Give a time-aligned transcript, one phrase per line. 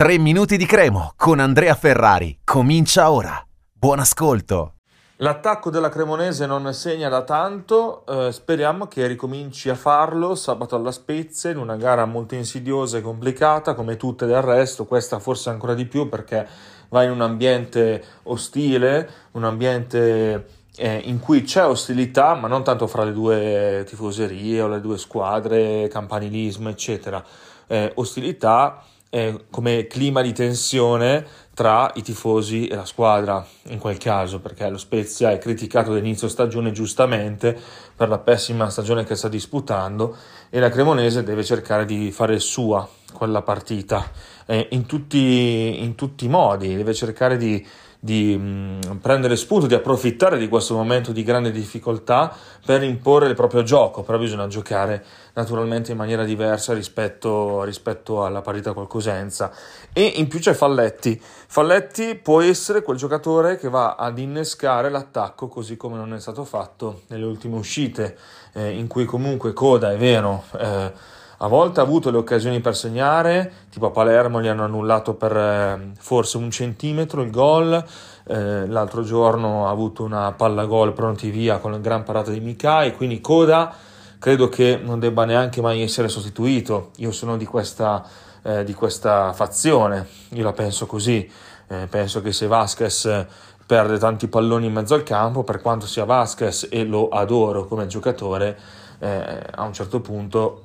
[0.00, 2.38] 3 minuti di cremo con Andrea Ferrari.
[2.42, 3.46] Comincia ora.
[3.70, 4.76] Buon ascolto.
[5.16, 10.90] L'attacco della Cremonese non segna da tanto, eh, speriamo che ricominci a farlo sabato alla
[10.90, 15.74] Spezia in una gara molto insidiosa e complicata come tutte del resto, questa forse ancora
[15.74, 16.48] di più perché
[16.88, 20.46] va in un ambiente ostile, un ambiente
[20.76, 24.96] eh, in cui c'è ostilità, ma non tanto fra le due tifoserie o le due
[24.96, 27.22] squadre, campanilismo eccetera,
[27.66, 33.98] eh, ostilità eh, come clima di tensione tra i tifosi e la squadra in quel
[33.98, 37.58] caso perché lo Spezia è criticato all'inizio stagione giustamente
[37.94, 40.16] per la pessima stagione che sta disputando
[40.48, 42.88] e la Cremonese deve cercare di fare sua
[43.20, 44.10] quella partita
[44.46, 47.62] eh, in, tutti, in tutti i modi deve cercare di
[48.02, 52.34] di mh, prendere spunto, di approfittare di questo momento di grande difficoltà
[52.64, 58.40] per imporre il proprio gioco, però bisogna giocare naturalmente in maniera diversa rispetto, rispetto alla
[58.40, 59.52] parità col Cosenza.
[59.92, 61.20] E in più c'è Falletti.
[61.20, 66.44] Falletti può essere quel giocatore che va ad innescare l'attacco così come non è stato
[66.44, 68.16] fatto nelle ultime uscite,
[68.54, 70.44] eh, in cui comunque Coda è vero.
[70.58, 75.14] Eh, a volte ha avuto le occasioni per segnare, tipo a Palermo gli hanno annullato
[75.14, 77.82] per eh, forse un centimetro il gol,
[78.26, 82.40] eh, l'altro giorno ha avuto una palla gol pronti via con la gran parata di
[82.40, 83.74] Mikai, quindi Coda
[84.18, 88.04] credo che non debba neanche mai essere sostituito, io sono di questa,
[88.42, 91.26] eh, di questa fazione, io la penso così,
[91.68, 93.26] eh, penso che se Vasquez
[93.64, 97.86] perde tanti palloni in mezzo al campo, per quanto sia Vasquez e lo adoro come
[97.86, 98.58] giocatore,
[98.98, 100.64] eh, a un certo punto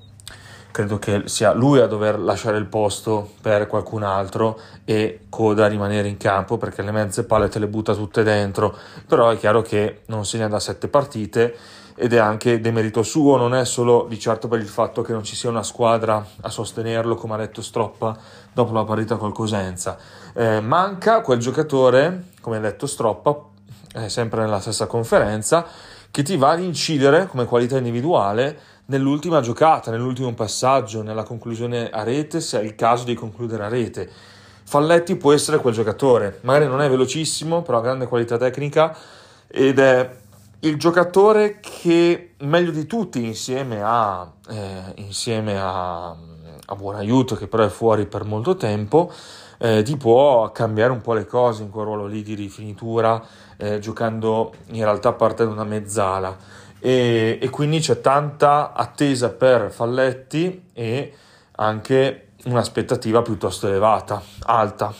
[0.76, 6.09] credo che sia lui a dover lasciare il posto per qualcun altro e Coda rimanere
[6.09, 8.76] in campo perché le mezze palle te le butta tutte dentro,
[9.08, 11.56] però è chiaro che non segna da sette partite
[11.96, 15.23] ed è anche demerito suo, non è solo di certo per il fatto che non
[15.23, 18.18] ci sia una squadra a sostenerlo come ha detto Stroppa
[18.52, 19.98] dopo la partita col Cosenza.
[20.34, 23.34] Eh, manca quel giocatore, come ha detto Stroppa,
[23.94, 25.66] eh, sempre nella stessa conferenza,
[26.12, 32.03] che ti va ad incidere come qualità individuale nell'ultima giocata, nell'ultimo passaggio, nella conclusione a
[32.03, 34.09] rete, se è il caso di concludere a rete.
[34.63, 38.95] Falletti può essere quel giocatore, magari non è velocissimo, però ha grande qualità tecnica
[39.47, 40.18] ed è
[40.62, 47.47] il giocatore che meglio di tutti insieme a, eh, insieme a, a Buon Aiuto, che
[47.47, 49.12] però è fuori per molto tempo,
[49.59, 53.24] eh, ti può cambiare un po' le cose in quel ruolo lì di rifinitura,
[53.57, 56.35] eh, giocando in realtà partendo da mezzala
[56.85, 61.13] e, e quindi c'è tanta attesa per Falletti e
[61.53, 64.94] anche un'aspettativa piuttosto elevata, alta.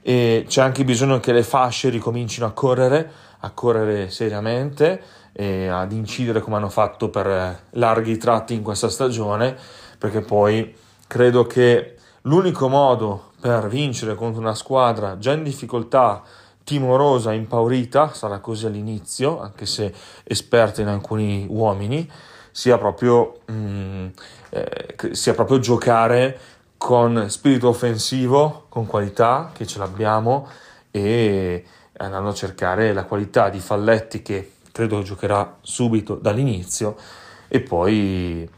[0.00, 3.10] E c'è anche bisogno che le fasce ricomincino a correre,
[3.40, 5.02] a correre seriamente
[5.34, 9.54] e ad incidere come hanno fatto per larghi tratti in questa stagione,
[9.98, 10.74] perché poi
[11.06, 16.22] credo che l'unico modo per vincere contro una squadra già in difficoltà
[16.64, 19.92] timorosa, impaurita, sarà così all'inizio, anche se
[20.24, 22.10] esperta in alcuni uomini,
[22.50, 24.06] sia proprio, mm,
[24.50, 26.38] eh, sia proprio giocare
[26.76, 30.48] con spirito offensivo, con qualità, che ce l'abbiamo,
[30.90, 31.64] e
[31.98, 36.96] andando a cercare la qualità di Falletti che credo giocherà subito dall'inizio
[37.48, 38.48] e poi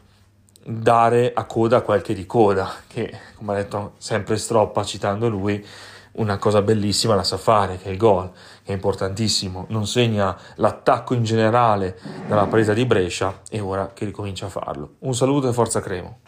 [0.65, 5.65] dare a coda qualche di coda che come ha detto sempre Stroppa citando lui
[6.13, 8.31] una cosa bellissima la sa fare, che è il gol,
[8.63, 9.65] che è importantissimo.
[9.69, 14.95] Non segna l'attacco in generale dalla partita di Brescia e ora che ricomincia a farlo.
[14.99, 16.19] Un saluto e forza Cremo.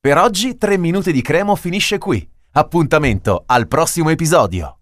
[0.00, 2.26] Per oggi 3 minuti di Cremo finisce qui.
[2.52, 4.76] Appuntamento al prossimo episodio.